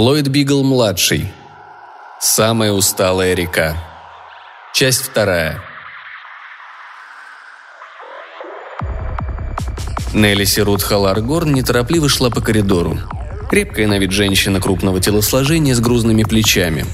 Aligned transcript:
Ллойд 0.00 0.28
Бигл-младший. 0.28 1.30
Самая 2.22 2.72
усталая 2.72 3.34
река. 3.34 3.76
Часть 4.72 5.02
вторая. 5.02 5.60
Нелли 10.14 10.44
Сирут 10.44 10.82
Халаргорн 10.82 11.52
неторопливо 11.52 12.08
шла 12.08 12.30
по 12.30 12.40
коридору. 12.40 12.96
Крепкая 13.50 13.86
на 13.88 13.98
вид 13.98 14.12
женщина 14.12 14.58
крупного 14.58 15.02
телосложения 15.02 15.74
с 15.74 15.80
грузными 15.80 16.22
плечами. 16.22 16.86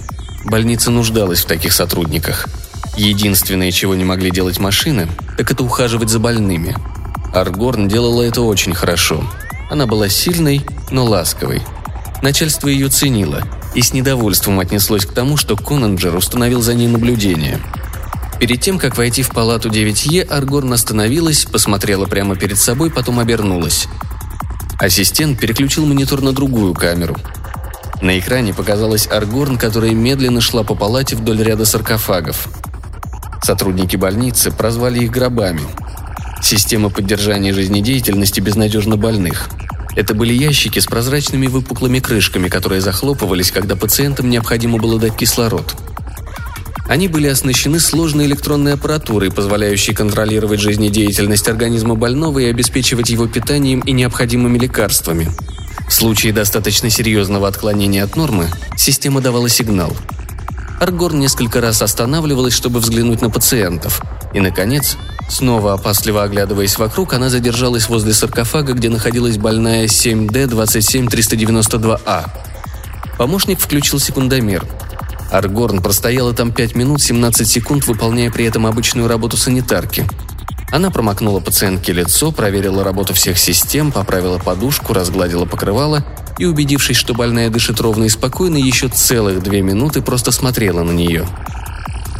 Больница 0.45 0.91
нуждалась 0.91 1.45
в 1.45 1.47
таких 1.47 1.75
сотрудниках. 1.75 2.49
Единственное, 2.97 3.71
чего 3.71 3.95
не 3.95 4.03
могли 4.03 4.33
делать 4.33 4.59
машины, 4.59 5.07
так 5.39 5.53
это 5.53 5.63
ухаживать 5.63 6.09
за 6.09 6.19
больными. 6.19 6.75
Аргорн 7.33 7.87
делала 7.87 8.23
это 8.23 8.43
очень 8.43 8.75
хорошо. 8.75 9.23
Она 9.71 9.87
была 9.87 10.09
сильной, 10.09 10.67
но 10.91 11.05
ласковой. 11.05 11.63
Начальство 12.23 12.69
ее 12.69 12.89
ценило 12.89 13.43
и 13.75 13.83
с 13.83 13.93
недовольством 13.93 14.59
отнеслось 14.61 15.05
к 15.05 15.13
тому, 15.13 15.37
что 15.37 15.57
Конанджер 15.57 16.15
установил 16.17 16.63
за 16.63 16.75
ней 16.75 16.89
наблюдение. 16.89 17.61
Перед 18.41 18.61
тем, 18.61 18.79
как 18.79 18.97
войти 18.97 19.23
в 19.23 19.31
палату 19.31 19.69
9Е, 19.69 20.23
Аргорн 20.27 20.73
остановилась, 20.73 21.45
посмотрела 21.45 22.07
прямо 22.07 22.37
перед 22.37 22.59
собой, 22.59 22.91
потом 22.91 23.19
обернулась. 23.19 23.87
Ассистент 24.79 25.39
переключил 25.39 25.87
монитор 25.87 26.23
на 26.23 26.33
другую 26.33 26.75
камеру. 26.75 27.17
На 28.03 28.19
экране 28.19 28.53
показалась 28.53 29.07
Аргорн, 29.07 29.57
которая 29.57 29.93
медленно 29.93 30.41
шла 30.41 30.65
по 30.65 30.75
палате 30.75 31.17
вдоль 31.17 31.43
ряда 31.43 31.65
саркофагов. 31.65 32.49
Сотрудники 33.43 33.97
больницы 33.97 34.51
прозвали 34.51 35.05
их 35.05 35.11
гробами. 35.11 35.63
Система 36.43 36.91
поддержания 36.91 37.55
жизнедеятельности 37.55 38.41
безнадежно 38.41 38.97
больных– 38.97 39.49
это 39.97 40.15
были 40.15 40.33
ящики 40.33 40.79
с 40.79 40.87
прозрачными 40.87 41.47
выпуклыми 41.47 41.99
крышками, 42.01 42.49
которые 42.49 42.81
захлопывались, 42.83 43.51
когда 43.51 43.77
пациентам 43.77 44.29
необходимо 44.29 44.79
было 44.79 45.01
дать 45.01 45.17
кислород. 45.17 45.75
Они 46.87 47.09
были 47.09 47.27
оснащены 47.27 47.81
сложной 47.81 48.27
электронной 48.27 48.75
аппаратурой, 48.75 49.33
позволяющей 49.33 49.93
контролировать 49.93 50.61
жизнедеятельность 50.61 51.49
организма 51.49 51.97
больного 51.97 52.39
и 52.39 52.45
обеспечивать 52.45 53.11
его 53.11 53.27
питанием 53.27 53.81
и 53.81 53.93
необходимыми 53.93 54.59
лекарствами. 54.59 55.29
В 55.89 55.93
случае 55.93 56.33
достаточно 56.33 56.91
серьезного 56.91 57.49
отклонения 57.49 58.05
от 58.05 58.17
нормы, 58.17 58.49
система 58.77 59.21
давала 59.21 59.49
сигнал. 59.49 59.97
Аргорн 60.79 61.19
несколько 61.19 61.61
раз 61.61 61.81
останавливалась, 61.81 62.55
чтобы 62.55 62.81
взглянуть 62.81 63.23
на 63.23 63.31
пациентов. 63.31 64.03
И, 64.35 64.41
наконец, 64.41 64.97
Снова 65.29 65.75
опасливо 65.75 66.23
оглядываясь 66.23 66.79
вокруг, 66.79 67.13
она 67.13 67.29
задержалась 67.29 67.89
возле 67.89 68.15
саркофага, 68.15 68.75
где 68.75 68.89
находилась 68.89 69.39
больная 69.39 69.87
7D27392А. 69.87 72.31
Помощник 73.19 73.59
включил 73.59 73.99
секундомер. 73.99 74.65
Аргорн 75.33 75.83
простояла 75.83 76.33
там 76.33 76.53
5 76.53 76.77
минут 76.77 77.03
17 77.03 77.49
секунд, 77.49 77.85
выполняя 77.87 78.31
при 78.31 78.45
этом 78.45 78.67
обычную 78.67 79.09
работу 79.09 79.37
санитарки. 79.37 80.07
Она 80.71 80.91
промокнула 80.91 81.41
пациентке 81.41 81.93
лицо, 81.93 82.31
проверила 82.31 82.85
работу 82.85 83.13
всех 83.15 83.37
систем, 83.39 83.91
поправила 83.91 84.39
подушку, 84.39 84.93
разгладила 84.93 85.45
покрывало 85.45 86.05
и, 86.39 86.45
убедившись, 86.45 86.97
что 86.97 87.15
больная 87.15 87.51
дышит 87.51 87.81
ровно 87.81 88.05
и 88.05 88.09
спокойно, 88.09 88.57
еще 88.57 88.87
целых 88.89 89.43
две 89.43 89.61
минуты 89.63 90.03
просто 90.03 90.31
смотрела 90.31 90.85
на 90.85 90.93
нее– 90.93 91.27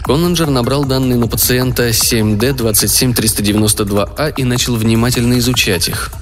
Коннанджер 0.07 0.51
набрал 0.51 0.85
данные 0.85 1.19
на 1.19 1.27
пациента 1.27 1.89
7D27392А 1.89 4.09
а 4.17 4.29
и 4.29 4.45
начал 4.45 4.77
внимательно 4.77 5.37
изучать 5.41 5.89
их. 5.89 6.13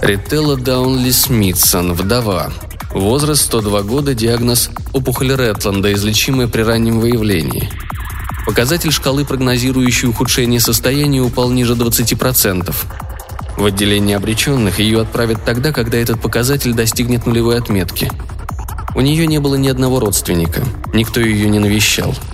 Рителла 0.00 0.56
Даунли 0.56 1.10
Смитсон, 1.10 1.92
вдова. 1.92 2.52
Возраст 2.92 3.42
102 3.46 3.82
года, 3.82 4.14
диагноз 4.14 4.70
опухоль 4.92 5.34
Ретланда, 5.34 5.92
излечимая 5.92 6.46
при 6.46 6.62
раннем 6.62 7.00
выявлении. 7.00 7.68
Показатель 8.46 8.92
шкалы, 8.92 9.24
прогнозирующий 9.24 10.08
ухудшение 10.08 10.60
состояния, 10.60 11.20
упал 11.20 11.50
ниже 11.50 11.74
20%. 11.74 12.72
В 13.56 13.64
отделение 13.64 14.16
обреченных 14.16 14.78
ее 14.78 15.00
отправят 15.00 15.44
тогда, 15.44 15.72
когда 15.72 15.98
этот 15.98 16.20
показатель 16.20 16.74
достигнет 16.74 17.26
нулевой 17.26 17.58
отметки. 17.58 18.08
У 18.94 19.00
нее 19.00 19.26
не 19.26 19.40
было 19.40 19.56
ни 19.56 19.66
одного 19.66 19.98
родственника, 19.98 20.62
никто 20.92 21.20
ее 21.20 21.48
не 21.48 21.58
навещал– 21.58 22.14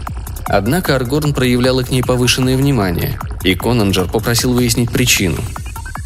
Однако 0.48 0.97
Аргорн 0.97 1.34
проявляла 1.34 1.82
к 1.82 1.91
ней 1.91 2.03
повышенное 2.03 2.56
внимание, 2.56 3.20
и 3.44 3.54
Конанджер 3.54 4.09
попросил 4.09 4.54
выяснить 4.54 4.91
причину. 4.91 5.36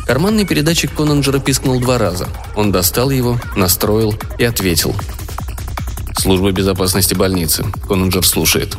Карманный 0.05 0.45
передатчик 0.45 0.93
Конанджера 0.93 1.39
пискнул 1.39 1.81
два 1.81 1.97
раза. 1.97 2.29
Он 2.57 2.73
достал 2.73 3.11
его, 3.11 3.39
настроил 3.55 4.19
и 4.39 4.45
ответил. 4.45 4.97
«Служба 6.19 6.51
безопасности 6.51 7.15
больницы. 7.15 7.65
Конанджер 7.87 8.27
слушает». 8.27 8.77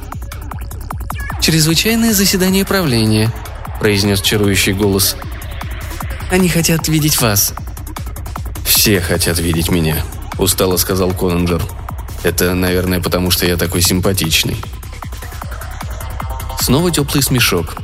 «Чрезвычайное 1.41 2.13
заседание 2.13 2.65
правления»,– 2.65 3.31
произнес 3.79 4.21
чарующий 4.21 4.73
голос. 4.73 5.15
«Они 6.29 6.49
хотят 6.49 6.89
видеть 6.89 7.21
вас». 7.21 7.53
«Все 8.65 8.99
хотят 8.99 9.39
видеть 9.39 9.69
меня»,– 9.69 9.97
устало 10.37 10.75
сказал 10.75 11.11
Конанджер. 11.11 11.61
«Это, 12.23 12.53
наверное, 12.53 13.01
потому 13.01 13.31
что 13.31 13.45
я 13.45 13.55
такой 13.55 13.81
симпатичный». 13.81 14.57
Снова 16.63 16.91
теплый 16.91 17.21
смешок. 17.21 17.75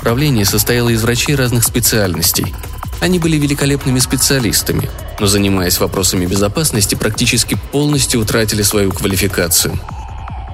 Правление 0.00 0.46
состояло 0.46 0.88
из 0.88 1.02
врачей 1.02 1.34
разных 1.34 1.64
специальностей. 1.64 2.54
Они 2.98 3.18
были 3.18 3.36
великолепными 3.36 3.98
специалистами, 3.98 4.88
но, 5.20 5.26
занимаясь 5.26 5.78
вопросами 5.78 6.24
безопасности, 6.24 6.94
практически 6.94 7.58
полностью 7.72 8.22
утратили 8.22 8.62
свою 8.62 8.90
квалификацию. 8.90 9.78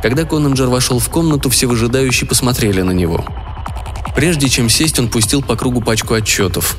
Когда 0.03 0.25
Конанджер 0.25 0.67
вошел 0.67 0.99
в 0.99 1.09
комнату, 1.09 1.50
все 1.50 1.69
выжидающие 1.69 2.27
посмотрели 2.27 2.83
на 2.83 2.91
него. 2.91 3.25
Прежде 4.17 4.49
чем 4.49 4.69
сесть, 4.69 4.99
он 4.99 5.09
пустил 5.09 5.41
по 5.41 5.55
кругу 5.55 5.81
пачку 5.81 6.15
отчетов. 6.15 6.77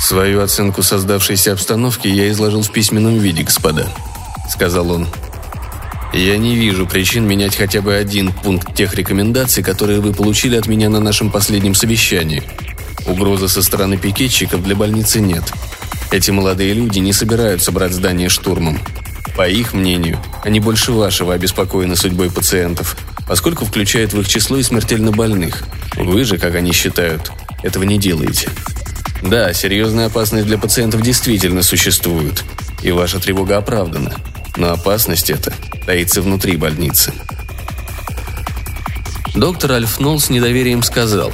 «Свою 0.00 0.40
оценку 0.40 0.82
создавшейся 0.82 1.52
обстановки 1.52 2.08
я 2.08 2.30
изложил 2.30 2.62
в 2.62 2.72
письменном 2.72 3.18
виде, 3.18 3.42
господа»,— 3.42 3.86
сказал 4.48 4.92
он. 4.92 5.08
Я 6.12 6.38
не 6.38 6.56
вижу 6.56 6.86
причин 6.86 7.26
менять 7.26 7.54
хотя 7.54 7.82
бы 7.82 7.94
один 7.94 8.32
пункт 8.32 8.74
тех 8.74 8.94
рекомендаций, 8.94 9.62
которые 9.62 10.00
вы 10.00 10.12
получили 10.12 10.56
от 10.56 10.66
меня 10.66 10.88
на 10.88 11.00
нашем 11.00 11.30
последнем 11.30 11.74
совещании. 11.74 12.42
Угрозы 13.06 13.48
со 13.48 13.62
стороны 13.62 13.98
пикетчиков 13.98 14.62
для 14.62 14.74
больницы 14.74 15.20
нет. 15.20 15.44
Эти 16.10 16.30
молодые 16.30 16.72
люди 16.72 16.98
не 16.98 17.12
собираются 17.12 17.72
брать 17.72 17.92
здание 17.92 18.28
штурмом. 18.28 18.80
По 19.36 19.48
их 19.48 19.72
мнению, 19.74 20.18
они 20.42 20.58
больше 20.58 20.92
вашего 20.92 21.34
обеспокоены 21.34 21.94
судьбой 21.94 22.30
пациентов, 22.30 22.96
поскольку 23.26 23.66
включают 23.66 24.12
в 24.12 24.20
их 24.20 24.28
число 24.28 24.56
и 24.56 24.62
смертельно 24.62 25.12
больных. 25.12 25.64
Вы 25.94 26.24
же, 26.24 26.38
как 26.38 26.54
они 26.54 26.72
считают, 26.72 27.30
этого 27.62 27.84
не 27.84 27.98
делаете. 27.98 28.48
Да, 29.22 29.52
серьезная 29.52 30.06
опасность 30.06 30.46
для 30.46 30.58
пациентов 30.58 31.02
действительно 31.02 31.62
существует, 31.62 32.44
и 32.82 32.90
ваша 32.90 33.20
тревога 33.20 33.58
оправдана. 33.58 34.14
Но 34.58 34.72
опасность 34.72 35.30
эта 35.30 35.54
таится 35.86 36.20
внутри 36.20 36.56
больницы. 36.56 37.12
Доктор 39.34 39.72
Альфнол 39.72 40.18
с 40.18 40.30
недоверием 40.30 40.82
сказал. 40.82 41.30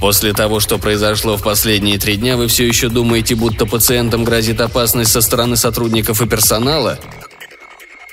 «После 0.00 0.32
того, 0.32 0.60
что 0.60 0.78
произошло 0.78 1.36
в 1.36 1.42
последние 1.42 1.98
три 1.98 2.14
дня, 2.16 2.36
вы 2.36 2.46
все 2.46 2.64
еще 2.64 2.88
думаете, 2.88 3.34
будто 3.34 3.66
пациентам 3.66 4.22
грозит 4.22 4.60
опасность 4.60 5.10
со 5.10 5.20
стороны 5.20 5.56
сотрудников 5.56 6.22
и 6.22 6.28
персонала?» 6.28 7.00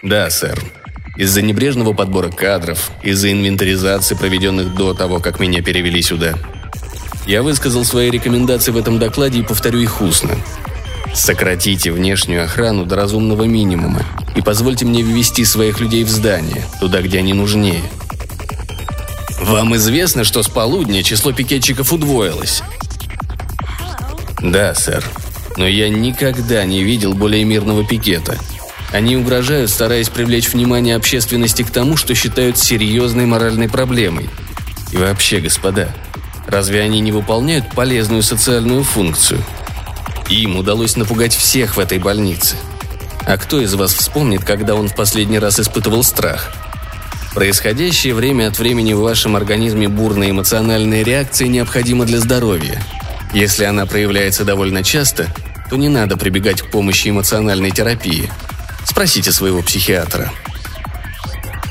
«Да, 0.02 0.28
сэр. 0.32 0.60
Из-за 1.18 1.44
небрежного 1.44 1.94
подбора 1.94 2.32
кадров, 2.32 2.90
из-за 3.04 3.32
инвентаризации, 3.32 4.16
проведенных 4.16 4.74
до 4.74 4.96
того, 4.96 5.20
как 5.20 5.40
меня 5.40 5.62
перевели 5.62 6.02
сюда. 6.02 6.34
Я 7.28 7.44
высказал 7.44 7.86
свои 7.86 8.10
рекомендации 8.10 8.72
в 8.72 8.78
этом 8.78 8.98
докладе 8.98 9.42
и 9.42 9.44
повторю 9.44 9.82
их 9.82 10.02
устно. 10.02 10.36
Сократите 11.14 11.92
внешнюю 11.92 12.46
охрану 12.46 12.86
до 12.86 12.96
разумного 12.96 13.44
минимума 13.44 14.04
и 14.36 14.42
позвольте 14.42 14.86
мне 14.86 15.02
ввести 15.02 15.44
своих 15.44 15.80
людей 15.82 16.04
в 16.04 16.10
здание, 16.10 16.64
туда, 16.80 17.02
где 17.02 17.20
они 17.20 17.34
нужнее. 17.34 17.84
Вам 19.42 19.76
известно, 19.76 20.24
что 20.24 20.42
с 20.42 20.48
полудня 20.48 21.04
число 21.04 21.34
пикетчиков 21.34 21.92
удвоилось? 21.92 22.64
Да, 24.42 24.74
сэр. 24.74 25.04
Но 25.58 25.68
я 25.68 25.90
никогда 25.90 26.64
не 26.64 26.84
видел 26.84 27.14
более 27.14 27.44
мирного 27.44 27.86
пикета. 27.86 28.38
Они 28.94 29.18
угрожают, 29.18 29.70
стараясь 29.70 30.10
привлечь 30.10 30.50
внимание 30.50 30.96
общественности 30.96 31.64
к 31.64 31.72
тому, 31.72 31.98
что 31.98 32.16
считают 32.16 32.58
серьезной 32.58 33.26
моральной 33.26 33.68
проблемой. 33.68 34.30
И 34.92 34.98
вообще, 34.98 35.40
господа, 35.40 35.90
разве 36.48 36.82
они 36.82 37.02
не 37.02 37.12
выполняют 37.12 37.70
полезную 37.74 38.24
социальную 38.24 38.84
функцию– 38.84 39.44
им 40.36 40.56
удалось 40.56 40.96
напугать 40.96 41.36
всех 41.36 41.76
в 41.76 41.80
этой 41.80 42.00
больнице. 42.00 42.56
А 43.26 43.38
кто 43.38 43.62
из 43.62 43.74
вас 43.74 43.94
вспомнит, 43.94 44.44
когда 44.44 44.76
он 44.76 44.88
в 44.88 44.96
последний 44.96 45.40
раз 45.40 45.60
испытывал 45.60 46.04
страх? 46.04 46.52
Происходящее 47.34 48.14
время 48.14 48.48
от 48.48 48.60
времени 48.60 48.94
в 48.94 49.02
вашем 49.02 49.36
организме 49.36 49.88
бурная 49.88 50.32
эмоциональная 50.32 51.04
реакция 51.04 51.48
необходима 51.48 52.06
для 52.06 52.20
здоровья. 52.20 52.82
Если 53.34 53.64
она 53.64 53.86
проявляется 53.86 54.44
довольно 54.44 54.84
часто, 54.84 55.28
то 55.70 55.78
не 55.78 55.88
надо 55.88 56.18
прибегать 56.18 56.62
к 56.62 56.70
помощи 56.70 57.10
эмоциональной 57.10 57.72
терапии. 57.72 58.30
Спросите 58.86 59.32
своего 59.32 59.62
психиатра». 59.62 60.32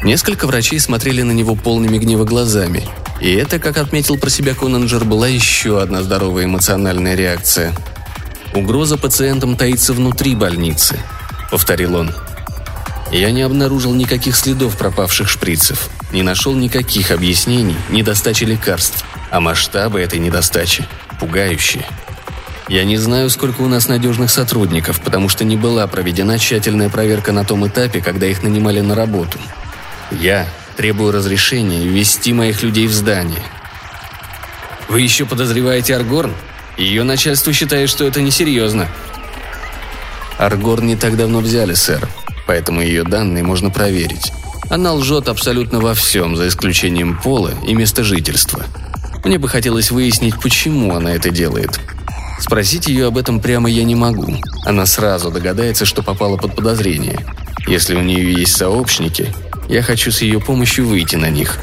Несколько 0.02 0.46
врачей 0.46 0.80
смотрели 0.80 1.20
на 1.20 1.32
него 1.32 1.54
полными 1.54 1.98
гнева 1.98 2.24
глазами, 2.24 2.88
и 3.20 3.34
это, 3.34 3.58
как 3.58 3.76
отметил 3.76 4.16
про 4.16 4.30
себя 4.30 4.54
Конанджер, 4.54 5.04
была 5.04 5.28
еще 5.28 5.82
одна 5.82 6.02
здоровая 6.02 6.46
эмоциональная 6.46 7.14
реакция. 7.14 7.74
«Угроза 8.54 8.96
пациентам 8.96 9.56
таится 9.56 9.92
внутри 9.92 10.34
больницы»,— 10.34 10.98
повторил 11.50 11.94
он. 11.94 12.12
«Я 13.12 13.30
не 13.30 13.42
обнаружил 13.42 13.94
никаких 13.94 14.36
следов 14.36 14.76
пропавших 14.76 15.28
шприцев, 15.28 15.88
не 16.12 16.22
нашел 16.22 16.54
никаких 16.54 17.10
объяснений 17.10 17.76
недостачи 17.90 18.44
лекарств, 18.44 19.04
а 19.30 19.40
масштабы 19.40 20.00
этой 20.00 20.18
недостачи 20.18 20.86
пугающие. 21.20 21.84
Я 22.68 22.84
не 22.84 22.96
знаю, 22.96 23.30
сколько 23.30 23.62
у 23.62 23.68
нас 23.68 23.88
надежных 23.88 24.30
сотрудников, 24.30 25.00
потому 25.00 25.28
что 25.28 25.44
не 25.44 25.56
была 25.56 25.86
проведена 25.86 26.38
тщательная 26.38 26.88
проверка 26.88 27.32
на 27.32 27.44
том 27.44 27.66
этапе, 27.66 28.00
когда 28.00 28.26
их 28.26 28.42
нанимали 28.42 28.80
на 28.80 28.94
работу. 28.94 29.38
Я 30.12 30.48
требую 30.76 31.12
разрешения 31.12 31.84
ввести 31.84 32.32
моих 32.32 32.62
людей 32.62 32.86
в 32.86 32.92
здание. 32.92 33.42
Вы 34.88 35.02
еще 35.02 35.26
подозреваете 35.26 35.94
Аргорн? 35.94 36.32
Ее 36.76 37.04
начальство 37.04 37.52
считает, 37.52 37.90
что 37.90 38.04
это 38.04 38.20
несерьезно. 38.20 38.88
Аргорн 40.38 40.86
не 40.86 40.96
так 40.96 41.16
давно 41.16 41.40
взяли, 41.40 41.74
сэр, 41.74 42.08
поэтому 42.46 42.80
ее 42.80 43.04
данные 43.04 43.44
можно 43.44 43.70
проверить. 43.70 44.32
Она 44.70 44.92
лжет 44.94 45.28
абсолютно 45.28 45.80
во 45.80 45.94
всем, 45.94 46.36
за 46.36 46.48
исключением 46.48 47.18
пола 47.18 47.52
и 47.66 47.74
места 47.74 48.04
жительства. 48.04 48.64
Мне 49.24 49.38
бы 49.38 49.48
хотелось 49.48 49.90
выяснить, 49.90 50.40
почему 50.40 50.94
она 50.94 51.12
это 51.14 51.30
делает. 51.30 51.80
Спросить 52.40 52.88
ее 52.88 53.08
об 53.08 53.18
этом 53.18 53.40
прямо 53.40 53.68
я 53.68 53.84
не 53.84 53.94
могу. 53.94 54.34
Она 54.64 54.86
сразу 54.86 55.30
догадается, 55.30 55.84
что 55.84 56.02
попала 56.02 56.36
под 56.36 56.56
подозрение. 56.56 57.18
Если 57.66 57.94
у 57.94 58.00
нее 58.00 58.32
есть 58.32 58.56
сообщники, 58.56 59.34
я 59.68 59.82
хочу 59.82 60.10
с 60.10 60.22
ее 60.22 60.40
помощью 60.40 60.86
выйти 60.86 61.16
на 61.16 61.28
них». 61.28 61.58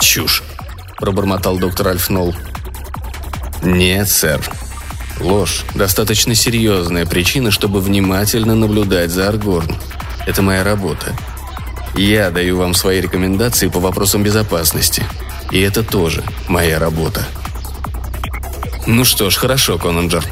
«Чушь»,– 0.00 0.42
пробормотал 0.98 1.58
доктор 1.58 1.88
Альфнол. 1.88 2.34
«Нет, 3.64 4.10
сэр. 4.10 4.42
Ложь– 5.20 5.64
достаточно 5.74 6.34
серьезная 6.34 7.06
причина, 7.06 7.50
чтобы 7.50 7.80
внимательно 7.80 8.54
наблюдать 8.54 9.10
за 9.10 9.26
Аргорн. 9.26 9.74
Это 10.26 10.42
моя 10.42 10.62
работа. 10.62 11.16
Я 11.94 12.30
даю 12.30 12.58
вам 12.58 12.74
свои 12.74 13.00
рекомендации 13.00 13.68
по 13.68 13.80
вопросам 13.80 14.22
безопасности. 14.22 15.02
И 15.50 15.58
это 15.60 15.82
тоже 15.82 16.22
моя 16.46 16.78
работа». 16.78 17.24
«Ну 18.86 19.06
что 19.06 19.30
ж, 19.30 19.36
хорошо, 19.36 19.78
Конанджер», 19.78 20.24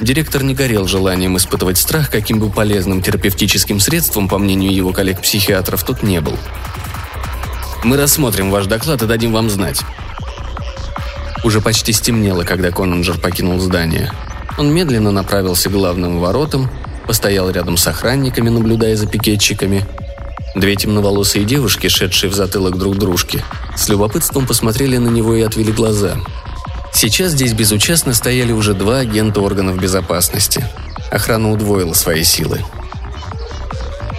Директор 0.00 0.42
не 0.42 0.54
горел 0.54 0.88
желанием 0.88 1.36
испытывать 1.36 1.78
страх, 1.78 2.10
каким 2.10 2.40
бы 2.40 2.50
полезным 2.50 3.00
терапевтическим 3.00 3.78
средством, 3.78 4.28
по 4.28 4.38
мнению 4.38 4.74
его 4.74 4.92
коллег-психиатров, 4.92 5.84
тут 5.84 6.02
не 6.02 6.20
был. 6.20 6.36
«Мы 7.84 7.96
рассмотрим 7.96 8.50
ваш 8.50 8.66
доклад 8.66 9.02
и 9.02 9.06
дадим 9.06 9.32
вам 9.32 9.50
знать». 9.50 9.82
Уже 11.44 11.60
почти 11.60 11.92
стемнело, 11.92 12.42
когда 12.42 12.70
Конанджер 12.72 13.18
покинул 13.20 13.60
здание. 13.60 14.10
Он 14.58 14.74
медленно 14.74 15.12
направился 15.12 15.68
к 15.68 15.72
главным 15.72 16.18
воротам, 16.18 16.70
постоял 17.06 17.50
рядом 17.50 17.76
с 17.76 17.86
охранниками, 17.86 18.48
наблюдая 18.48 18.96
за 18.96 19.06
пикетчиками. 19.06 19.84
Две 20.56 20.74
темноволосые 20.74 21.44
девушки, 21.44 21.88
шедшие 21.88 22.30
в 22.30 22.34
затылок 22.34 22.78
друг 22.78 22.96
дружки, 22.96 23.42
с 23.76 23.88
любопытством 23.88 24.46
посмотрели 24.46 24.96
на 24.96 25.08
него 25.08 25.34
и 25.34 25.42
отвели 25.42 25.70
глаза– 25.70 26.16
Сейчас 26.94 27.32
здесь 27.32 27.52
безучастно 27.52 28.14
стояли 28.14 28.52
уже 28.52 28.72
два 28.72 29.00
агента 29.00 29.40
органов 29.40 29.78
безопасности. 29.78 30.64
Охрана 31.10 31.50
удвоила 31.50 31.92
свои 31.92 32.22
силы. 32.22 32.60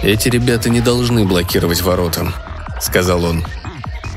«Эти 0.02 0.28
ребята 0.28 0.68
не 0.68 0.82
должны 0.82 1.24
блокировать 1.24 1.80
ворота»,— 1.80 2.32
сказал 2.80 3.24
он. 3.24 3.44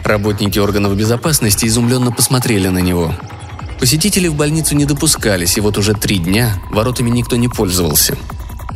Работники 0.10 0.58
органов 0.58 0.98
безопасности 0.98 1.68
изумленно 1.68 2.12
посмотрели 2.12 2.68
на 2.68 2.80
него. 2.80 3.14
Посетители 3.80 4.28
в 4.28 4.34
больницу 4.34 4.76
не 4.76 4.86
допускались, 4.86 5.56
и 5.56 5.62
вот 5.62 5.78
уже 5.78 5.94
три 5.94 6.18
дня 6.18 6.56
воротами 6.72 7.12
никто 7.12 7.36
не 7.36 7.48
пользовался. 7.48 8.18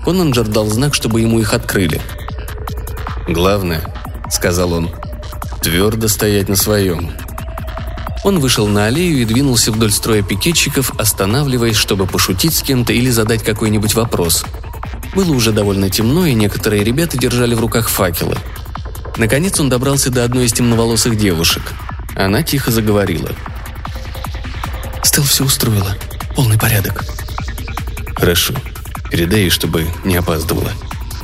Конанджер 0.05 0.47
дал 0.47 0.67
знак, 0.67 0.93
чтобы 0.93 1.21
ему 1.21 1.39
их 1.39 1.55
открыли. 1.55 1.99
«Главное»,— 3.27 3.81
сказал 4.29 4.73
он,— 4.73 4.91
«твердо 5.63 6.07
стоять 6.07 6.49
на 6.49 6.55
своем. 6.55 7.09
Он 8.23 8.39
вышел 8.39 8.67
на 8.67 8.85
аллею 8.85 9.19
и 9.19 9.25
двинулся 9.25 9.71
вдоль 9.71 9.91
строя 9.91 10.21
пикетчиков, 10.21 10.91
останавливаясь, 10.99 11.77
чтобы 11.77 12.05
пошутить 12.05 12.53
с 12.53 12.61
кем-то 12.61 12.93
или 12.93 13.09
задать 13.09 13.41
какой-нибудь 13.41 13.95
вопрос. 13.95 14.45
Было 15.15 15.31
уже 15.31 15.51
довольно 15.51 15.89
темно, 15.89 16.27
и 16.27 16.35
некоторые 16.35 16.83
ребята 16.83 17.17
держали 17.17 17.55
в 17.55 17.59
руках 17.59 17.89
факелы. 17.89 18.37
Наконец 19.17 19.59
он 19.59 19.69
добрался 19.69 20.09
до 20.09 20.23
одной 20.23 20.45
из 20.45 20.53
темноволосых 20.53 21.17
девушек. 21.17 21.73
Она 22.15 22.41
тихо 22.43 22.71
заговорила. 22.71 23.29
«Стелл 25.03 25.23
все 25.23 25.43
устроила. 25.43 25.95
Полный 26.35 26.57
порядок». 26.57 27.03
«Хорошо. 28.15 28.53
Передай 29.11 29.41
ей, 29.41 29.49
чтобы 29.49 29.87
не 30.03 30.15
опаздывала. 30.15 30.71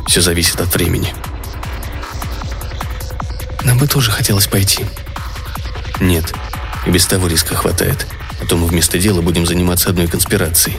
Все 0.08 0.22
зависит 0.22 0.62
от 0.62 0.74
времени». 0.74 1.14
«Нам 3.64 3.78
бы 3.78 3.88
тоже 3.88 4.12
хотелось 4.12 4.48
пойти». 4.48 4.86
«Нет. 6.00 6.34
И 6.86 6.92
без 6.92 7.06
того 7.06 7.28
риска 7.28 7.56
хватает. 7.56 8.06
А 8.42 8.46
то 8.46 8.56
мы 8.56 8.68
вместо 8.68 8.98
дела 8.98 9.22
будем 9.22 9.46
заниматься 9.46 9.90
одной 9.90 10.08
конспирацией. 10.08 10.78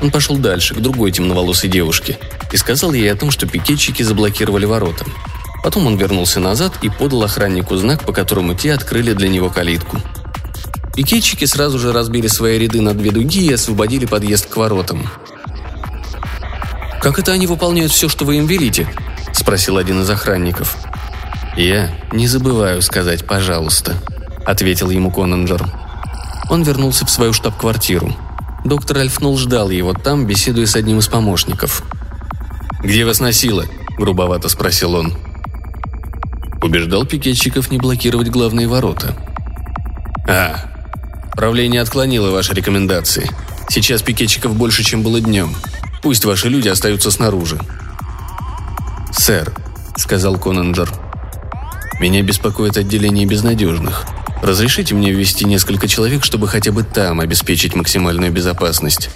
Он 0.00 0.10
пошел 0.10 0.36
дальше, 0.36 0.74
к 0.74 0.80
другой 0.80 1.12
темноволосой 1.12 1.70
девушке, 1.70 2.18
и 2.50 2.56
сказал 2.56 2.92
ей 2.92 3.12
о 3.12 3.16
том, 3.16 3.30
что 3.30 3.46
пикетчики 3.46 4.02
заблокировали 4.02 4.64
ворота. 4.64 5.04
Потом 5.62 5.86
он 5.86 5.96
вернулся 5.96 6.40
назад 6.40 6.72
и 6.82 6.88
подал 6.88 7.22
охраннику 7.22 7.76
знак, 7.76 8.04
по 8.04 8.12
которому 8.12 8.54
те 8.54 8.72
открыли 8.74 9.12
для 9.12 9.28
него 9.28 9.48
калитку. 9.48 9.98
Пикетчики 10.94 11.44
сразу 11.44 11.78
же 11.78 11.92
разбили 11.92 12.26
свои 12.26 12.58
ряды 12.58 12.80
на 12.80 12.94
две 12.94 13.12
дуги 13.12 13.46
и 13.46 13.52
освободили 13.52 14.04
подъезд 14.04 14.46
к 14.46 14.56
воротам. 14.56 15.08
«Как 17.00 17.18
это 17.18 17.32
они 17.32 17.46
выполняют 17.46 17.92
все, 17.92 18.08
что 18.08 18.24
вы 18.24 18.36
им 18.36 18.46
велите?»– 18.46 18.86
спросил 19.32 19.78
один 19.78 20.02
из 20.02 20.10
охранников. 20.10 20.76
«Я 21.56 21.90
не 22.12 22.26
забываю 22.26 22.82
сказать 22.82 23.26
«пожалуйста»,– 23.26 23.96
ответил 24.46 24.90
ему 24.90 25.10
Конанджер. 25.10 25.64
Он 26.50 26.62
вернулся 26.62 27.06
в 27.06 27.10
свою 27.10 27.32
штаб-квартиру. 27.32 28.14
Доктор 28.64 28.98
Альфнул 28.98 29.38
ждал 29.38 29.70
его 29.70 29.94
там, 29.94 30.26
беседуя 30.26 30.66
с 30.66 30.76
одним 30.76 30.98
из 30.98 31.08
помощников. 31.08 31.82
«Где 32.82 33.04
вас 33.04 33.20
носило?»– 33.20 33.64
грубовато 33.98 34.48
спросил 34.48 34.94
он. 34.94 35.31
Убеждал 36.62 37.04
пикетчиков 37.04 37.72
не 37.72 37.78
блокировать 37.78 38.28
главные 38.28 38.68
ворота. 38.68 39.16
«А, 40.28 40.70
правление 41.32 41.82
отклонило 41.82 42.30
ваши 42.30 42.54
рекомендации. 42.54 43.28
Сейчас 43.68 44.02
пикетчиков 44.02 44.54
больше, 44.54 44.84
чем 44.84 45.02
было 45.02 45.20
днем. 45.20 45.56
Пусть 46.02 46.24
ваши 46.24 46.48
люди 46.48 46.68
остаются 46.68 47.10
снаружи». 47.10 47.58
«Сэр»,— 49.12 49.52
сказал 49.96 50.38
Конанджер,— 50.38 50.88
«меня 52.00 52.22
беспокоит 52.22 52.76
отделение 52.76 53.26
безнадежных. 53.26 54.06
Разрешите 54.40 54.94
мне 54.94 55.10
ввести 55.10 55.44
несколько 55.44 55.88
человек, 55.88 56.24
чтобы 56.24 56.46
хотя 56.46 56.70
бы 56.70 56.84
там 56.84 57.20
обеспечить 57.20 57.74
максимальную 57.74 58.30
безопасность. 58.30 59.10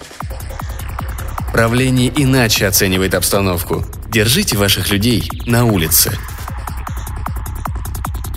Правление 1.53 2.13
иначе 2.15 2.67
оценивает 2.67 3.15
обстановку. 3.15 3.87
Держите 4.09 4.57
ваших 4.57 4.91
людей 4.91 5.29
на 5.47 5.65
улице. 5.65 6.17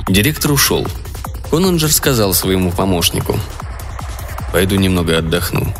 Директор 0.09 0.51
ушел. 0.51 0.85
Конанджер 1.49 1.91
сказал 1.91 2.33
своему 2.33 2.71
помощнику. 2.71 3.39
«Пойду 4.51 4.75
немного 4.75 5.17
отдохну. 5.17 5.73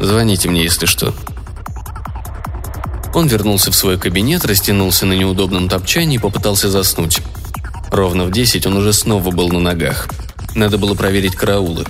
Звоните 0.00 0.48
мне, 0.48 0.64
если 0.64 0.86
что». 0.86 1.14
Он 3.14 3.28
вернулся 3.28 3.70
в 3.70 3.76
свой 3.76 3.98
кабинет, 3.98 4.44
растянулся 4.44 5.06
на 5.06 5.12
неудобном 5.12 5.68
топчане 5.68 6.16
и 6.16 6.18
попытался 6.18 6.68
заснуть. 6.68 7.20
Ровно 7.92 8.24
в 8.24 8.32
десять 8.32 8.66
он 8.66 8.76
уже 8.76 8.92
снова 8.92 9.30
был 9.30 9.50
на 9.50 9.60
ногах– 9.60 10.08
надо 10.54 10.78
было 10.78 10.94
проверить 10.94 11.34
караулы. 11.34 11.84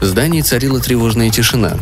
В 0.00 0.04
здании 0.04 0.40
царила 0.40 0.80
тревожная 0.80 1.30
тишина. 1.30 1.78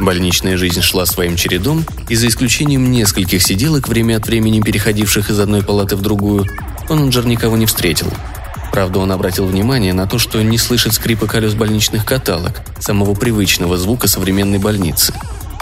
Больничная 0.00 0.56
жизнь 0.56 0.82
шла 0.82 1.06
своим 1.06 1.36
чередом, 1.36 1.84
и 2.08 2.16
за 2.16 2.26
исключением 2.26 2.90
нескольких 2.90 3.42
сиделок, 3.42 3.88
время 3.88 4.16
от 4.16 4.26
времени 4.26 4.60
переходивших 4.60 5.30
из 5.30 5.38
одной 5.38 5.62
палаты 5.62 5.96
в 5.96 6.02
другую, 6.02 6.46
Конанджер 6.88 7.26
никого 7.26 7.56
не 7.56 7.66
встретил. 7.66 8.08
Правда, 8.76 8.98
он 8.98 9.10
обратил 9.10 9.46
внимание 9.46 9.94
на 9.94 10.06
то, 10.06 10.18
что 10.18 10.42
не 10.42 10.58
слышит 10.58 10.92
скрипа 10.92 11.26
колес 11.26 11.54
больничных 11.54 12.04
каталог, 12.04 12.60
самого 12.78 13.14
привычного 13.14 13.78
звука 13.78 14.06
современной 14.06 14.58
больницы. 14.58 15.14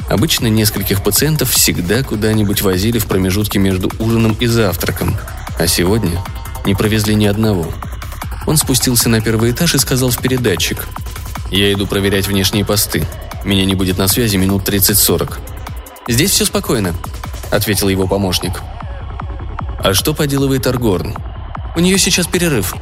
Обычно 0.08 0.48
нескольких 0.48 1.00
пациентов 1.00 1.52
всегда 1.52 2.02
куда-нибудь 2.02 2.62
возили 2.62 2.98
в 2.98 3.06
промежутке 3.06 3.60
между 3.60 3.88
ужином 4.00 4.36
и 4.40 4.46
завтраком, 4.46 5.16
а 5.60 5.68
сегодня 5.68 6.20
не 6.66 6.74
провезли 6.74 7.14
ни 7.14 7.26
одного– 7.26 7.72
он 8.46 8.56
спустился 8.56 9.08
на 9.08 9.20
первый 9.20 9.52
этаж 9.52 9.76
и 9.76 9.78
сказал 9.78 10.10
в 10.10 10.18
передатчик. 10.18 10.88
«Я 11.52 11.72
иду 11.72 11.86
проверять 11.86 12.26
внешние 12.26 12.64
посты. 12.64 13.06
Меня 13.44 13.64
не 13.64 13.76
будет 13.76 13.96
на 13.96 14.08
связи 14.08 14.36
минут 14.36 14.68
30-40». 14.68 15.38
«Здесь 16.08 16.32
все 16.32 16.44
спокойно»,— 16.44 16.94
ответил 17.52 17.88
его 17.88 18.08
помощник. 18.08 18.60
«А 19.78 19.94
что 19.94 20.14
поделывает 20.14 20.66
Аргорн?» 20.66 21.16
«У 21.76 21.80
нее 21.80 21.96
сейчас 21.96 22.26
перерыв». 22.26 22.74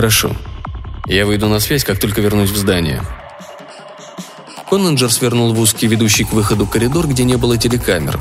«Хорошо. 0.00 0.34
Я 1.04 1.26
выйду 1.26 1.46
на 1.48 1.60
связь, 1.60 1.84
как 1.84 2.00
только 2.00 2.22
вернусь 2.22 2.48
в 2.48 2.56
здание». 2.56 3.02
Конненджер 4.70 5.12
свернул 5.12 5.52
в 5.52 5.60
узкий 5.60 5.88
ведущий 5.88 6.24
к 6.24 6.32
выходу 6.32 6.66
коридор, 6.66 7.06
где 7.06 7.22
не 7.24 7.36
было 7.36 7.58
телекамер. 7.58 8.18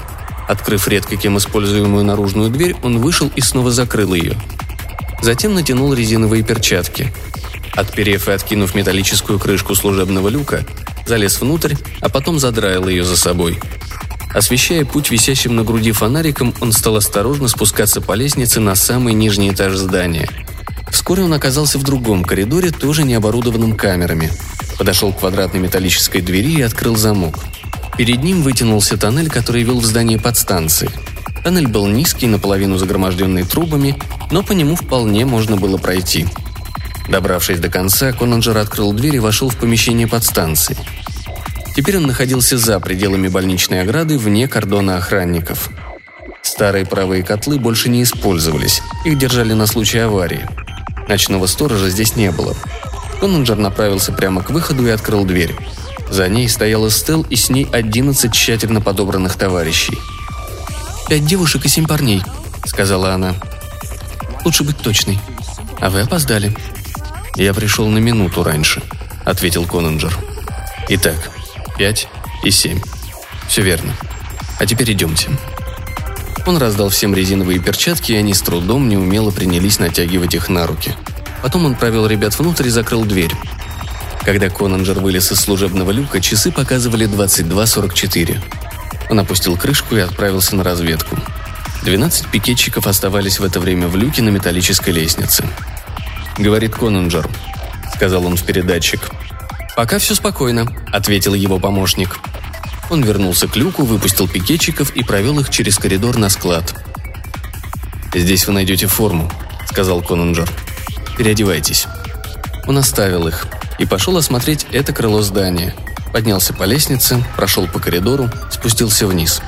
Открыв 0.49 0.89
редко 0.89 1.15
кем 1.15 1.37
используемую 1.37 2.03
наружную 2.03 2.49
дверь, 2.49 2.75
он 2.83 2.99
вышел 2.99 3.31
и 3.33 3.39
снова 3.39 3.71
закрыл 3.71 4.13
ее. 4.13 4.35
Затем 5.21 5.53
натянул 5.53 5.93
резиновые 5.93 6.43
перчатки. 6.43 7.13
Отперев 7.73 8.27
и 8.27 8.33
откинув 8.33 8.75
металлическую 8.75 9.39
крышку 9.39 9.73
служебного 9.73 10.27
люка, 10.27 10.65
залез 11.05 11.39
внутрь, 11.39 11.75
а 12.01 12.09
потом 12.09 12.39
задраил 12.39 12.89
ее 12.89 13.05
за 13.05 13.15
собой. 13.15 13.57
Освещая 14.33 14.83
путь 14.83 15.11
висящим 15.11 15.55
на 15.55 15.63
груди 15.63 15.93
фонариком, 15.93 16.53
он 16.59 16.73
стал 16.73 16.97
осторожно 16.97 17.47
спускаться 17.47 18.01
по 18.01 18.15
лестнице 18.15 18.59
на 18.59 18.75
самый 18.75 19.13
нижний 19.13 19.51
этаж 19.51 19.75
здания. 19.77 20.29
Вскоре 20.91 21.23
он 21.23 21.33
оказался 21.33 21.79
в 21.79 21.83
другом 21.83 22.23
коридоре, 22.23 22.71
тоже 22.71 23.03
не 23.03 23.13
оборудованном 23.13 23.75
камерами– 23.75 24.31
подошел 24.79 25.11
к 25.11 25.19
квадратной 25.19 25.59
металлической 25.59 26.21
двери 26.21 26.53
и 26.53 26.61
открыл 26.61 26.95
замок. 26.95 27.37
Перед 27.97 28.23
ним 28.23 28.41
вытянулся 28.41 28.97
тоннель, 28.97 29.29
который 29.29 29.63
вел 29.63 29.81
в 29.81 29.85
здание 29.85 30.17
подстанции. 30.17 30.89
Тоннель 31.43 31.67
был 31.67 31.85
низкий, 31.85 32.27
наполовину 32.27 32.77
загроможденный 32.77 33.43
трубами, 33.43 33.99
но 34.31 34.41
по 34.41 34.53
нему 34.53 34.75
вполне 34.75 35.25
можно 35.25 35.57
было 35.57 35.77
пройти. 35.77 36.27
Добравшись 37.09 37.59
до 37.59 37.67
конца, 37.67 38.13
Конанджер 38.13 38.57
открыл 38.57 38.93
дверь 38.93 39.17
и 39.17 39.19
вошел 39.19 39.49
в 39.49 39.57
помещение 39.57 40.07
подстанции. 40.07 40.77
Теперь 41.75 41.97
он 41.97 42.03
находился 42.03 42.57
за 42.57 42.79
пределами 42.79 43.27
больничной 43.27 43.81
ограды, 43.81 44.17
вне 44.17 44.47
кордона 44.47 44.95
охранников. 44.95 45.71
Старые 46.41 46.85
правые 46.85 47.23
котлы 47.23 47.59
больше 47.59 47.89
не 47.89 48.03
использовались, 48.03 48.81
их 49.03 49.17
держали 49.17 49.51
на 49.51 49.67
случай 49.67 49.99
аварии. 49.99 50.47
Ночного 51.09 51.47
сторожа 51.47 51.89
здесь 51.89 52.15
не 52.15 52.31
было– 52.31 52.55
Коннинджер 53.19 53.57
направился 53.57 54.13
прямо 54.13 54.41
к 54.41 54.49
выходу 54.49 54.87
и 54.87 54.91
открыл 54.91 55.25
дверь. 55.25 55.55
За 56.09 56.27
ней 56.29 56.47
стояла 56.47 56.89
Стел 56.89 57.25
и 57.29 57.35
с 57.35 57.49
ней 57.49 57.67
одиннадцать 57.71 58.33
тщательно 58.33 58.81
подобранных 58.81 59.35
товарищей. 59.35 59.97
«Пять 61.09 61.25
девушек 61.25 61.65
и 61.65 61.69
семь 61.69 61.85
парней»,— 61.85 62.23
сказала 62.65 63.13
она. 63.13 63.35
«Лучше 64.45 64.63
быть 64.63 64.77
точной. 64.77 65.19
А 65.79 65.89
вы 65.89 66.01
опоздали». 66.01 66.55
«Я 67.35 67.53
пришел 67.53 67.87
на 67.87 67.99
минуту 67.99 68.43
раньше»,— 68.43 68.81
ответил 69.25 69.65
Коннинджер. 69.65 70.17
«Итак, 70.87 71.31
пять 71.77 72.07
и 72.43 72.51
семь. 72.51 72.81
Все 73.47 73.61
верно. 73.61 73.93
А 74.59 74.65
теперь 74.65 74.93
идемте». 74.93 75.29
Он 76.49 76.57
раздал 76.57 76.89
всем 76.89 77.15
резиновые 77.15 77.59
перчатки, 77.59 78.11
и 78.11 78.15
они 78.15 78.33
с 78.33 78.41
трудом 78.41 78.89
неумело 78.89 79.31
принялись 79.31 79.79
натягивать 79.79 80.35
их 80.35 80.49
на 80.49 80.67
руки— 80.67 80.93
Потом 81.41 81.65
он 81.65 81.75
провел 81.75 82.05
ребят 82.05 82.37
внутрь 82.37 82.67
и 82.67 82.69
закрыл 82.69 83.05
дверь. 83.05 83.33
Когда 84.23 84.49
Конанджер 84.49 84.99
вылез 84.99 85.31
из 85.31 85.39
служебного 85.39 85.91
люка, 85.91 86.19
часы 86.21 86.51
показывали 86.51 87.07
22.44. 87.07 88.39
Он 89.09 89.19
опустил 89.19 89.57
крышку 89.57 89.95
и 89.95 89.99
отправился 89.99 90.55
на 90.55 90.63
разведку. 90.63 91.17
12 91.83 92.27
пикетчиков 92.27 92.85
оставались 92.87 93.39
в 93.39 93.43
это 93.43 93.59
время 93.59 93.87
в 93.87 93.95
люке 93.95 94.21
на 94.21 94.29
металлической 94.29 94.91
лестнице. 94.91 95.47
«Говорит 96.37 96.75
Конанджер»,— 96.75 97.27
сказал 97.95 98.25
он 98.25 98.35
в 98.35 98.43
передатчик. 98.43 99.09
«Пока 99.75 99.97
все 99.97 100.13
спокойно»,— 100.13 100.67
ответил 100.91 101.33
его 101.33 101.57
помощник. 101.57 102.19
Он 102.89 103.03
вернулся 103.03 103.47
к 103.47 103.55
люку, 103.55 103.83
выпустил 103.83 104.27
пикетчиков 104.27 104.95
и 104.95 105.03
провел 105.03 105.39
их 105.39 105.49
через 105.49 105.77
коридор 105.77 106.17
на 106.17 106.29
склад. 106.29 106.73
«Здесь 108.13 108.47
вы 108.47 108.53
найдете 108.53 108.87
форму»,— 108.87 109.31
сказал 109.69 110.01
Конанджер. 110.01 110.49
Переодевайтесь». 111.19 111.85
Он 112.65 112.77
оставил 112.77 113.27
их 113.27 113.45
и 113.77 113.85
пошел 113.85 114.15
осмотреть 114.15 114.65
это 114.71 114.93
крыло 114.93 115.21
здания. 115.21 115.75
Поднялся 116.13 116.53
по 116.53 116.63
лестнице, 116.63 117.21
прошел 117.35 117.67
по 117.67 117.79
коридору, 117.79 118.29
спустился 118.49 119.05
вниз. 119.05 119.41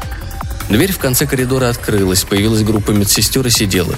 Дверь 0.70 0.92
в 0.92 1.00
конце 1.00 1.26
коридора 1.26 1.70
открылась, 1.70 2.26
появилась 2.26 2.64
группа 2.64 2.92
медсестер 2.92 3.48
и 3.48 3.50
сидела. 3.50 3.96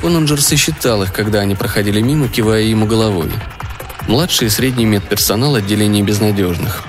Конунджер 0.00 0.42
сосчитал 0.42 1.04
их, 1.04 1.12
когда 1.12 1.40
они 1.40 1.54
проходили 1.54 2.00
мимо, 2.00 2.28
кивая 2.28 2.62
ему 2.62 2.86
головой. 2.86 3.30
Младший 4.08 4.48
и 4.48 4.50
средний 4.50 4.84
медперсонал 4.84 5.54
отделения 5.54 6.02
безнадежных. 6.02 6.82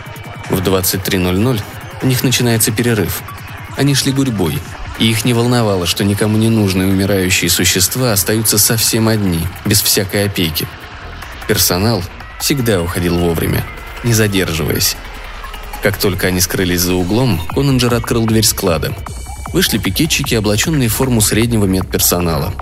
В 0.50 0.62
23.00 0.62 1.62
у 2.02 2.06
них 2.06 2.24
начинается 2.24 2.72
перерыв. 2.72 3.22
Они 3.76 3.96
шли 3.96 4.12
гурьбой– 4.12 4.60
и 5.00 5.10
их 5.10 5.26
не 5.26 5.34
волновало, 5.34 5.86
что 5.86 6.04
никому 6.04 6.38
не 6.38 6.50
нужные 6.50 6.88
умирающие 6.88 7.50
существа 7.50 8.14
остаются 8.14 8.58
совсем 8.58 9.08
одни, 9.08 9.42
без 9.66 9.82
всякой 9.82 10.26
опеки. 10.26 10.68
Персонал 11.48 12.04
всегда 12.40 12.82
уходил 12.82 13.18
вовремя, 13.18 13.64
не 14.04 14.14
задерживаясь. 14.14 14.98
Как 15.84 15.98
только 15.98 16.28
они 16.28 16.42
скрылись 16.42 16.82
за 16.82 16.96
углом, 16.96 17.40
Конанджер 17.50 17.94
открыл 17.94 18.26
дверь 18.26 18.44
склада. 18.44 18.94
Вышли 19.54 19.78
пикетчики, 19.78 20.36
облаченные 20.36 20.90
в 20.90 20.94
форму 20.94 21.22
среднего 21.22 21.66
медперсонала. 21.66 22.54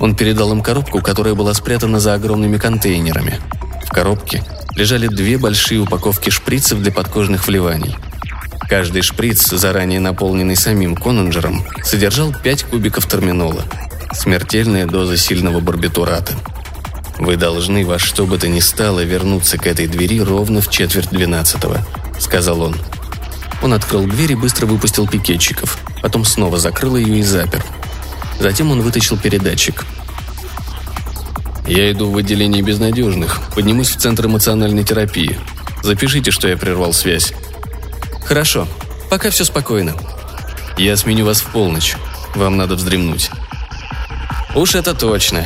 Он 0.00 0.16
передал 0.16 0.50
им 0.52 0.62
коробку, 0.62 1.02
которая 1.02 1.34
была 1.34 1.52
спрятана 1.52 2.00
за 2.00 2.14
огромными 2.14 2.56
контейнерами. 2.56 3.38
В 3.84 3.90
коробке 3.90 4.42
лежали 4.74 5.06
две 5.06 5.38
большие 5.38 5.80
упаковки 5.80 6.30
шприцев 6.30 6.80
для 6.80 6.92
подкожных 6.92 7.46
вливаний– 7.46 7.96
Каждый 8.70 9.02
шприц, 9.02 9.50
заранее 9.50 9.98
наполненный 9.98 10.54
самим 10.54 10.94
Конанджером, 10.94 11.64
содержал 11.82 12.32
5 12.32 12.62
кубиков 12.66 13.04
терминола. 13.08 13.64
Смертельная 14.12 14.86
доза 14.86 15.16
сильного 15.16 15.58
барбитурата. 15.58 16.34
«Вы 17.18 17.36
должны 17.36 17.84
во 17.84 17.98
что 17.98 18.26
бы 18.26 18.38
то 18.38 18.46
ни 18.46 18.60
стало 18.60 19.00
вернуться 19.00 19.58
к 19.58 19.66
этой 19.66 19.88
двери 19.88 20.20
ровно 20.20 20.60
в 20.60 20.70
четверть 20.70 21.10
двенадцатого»,— 21.10 21.84
сказал 22.20 22.62
он. 22.62 22.76
Он 23.60 23.72
открыл 23.72 24.06
дверь 24.06 24.32
и 24.32 24.36
быстро 24.36 24.66
выпустил 24.66 25.08
пикетчиков, 25.08 25.76
потом 26.00 26.24
снова 26.24 26.56
закрыл 26.56 26.96
ее 26.96 27.18
и 27.18 27.22
запер. 27.24 27.64
Затем 28.38 28.70
он 28.70 28.82
вытащил 28.82 29.18
передатчик. 29.18 29.84
«Я 31.70 31.92
иду 31.92 32.10
в 32.10 32.16
отделение 32.16 32.62
безнадежных, 32.62 33.40
поднимусь 33.54 33.90
в 33.90 33.96
Центр 33.96 34.26
эмоциональной 34.26 34.82
терапии. 34.82 35.38
Запишите, 35.84 36.32
что 36.32 36.48
я 36.48 36.56
прервал 36.56 36.92
связь. 36.92 37.32
«Хорошо. 38.24 38.66
Пока 39.08 39.30
все 39.30 39.44
спокойно». 39.44 39.94
«Я 40.76 40.96
сменю 40.96 41.24
вас 41.26 41.42
в 41.42 41.46
полночь. 41.46 41.94
Вам 42.34 42.56
надо 42.56 42.74
вздремнуть». 42.74 43.30
«Уж 44.56 44.74
это 44.74 44.94
точно. 44.94 45.44